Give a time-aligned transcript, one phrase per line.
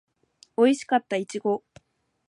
[0.57, 1.63] おいしかったいちご